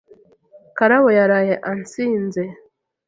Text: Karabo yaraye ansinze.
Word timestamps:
Karabo 0.77 1.09
yaraye 1.19 1.55
ansinze. 1.71 2.41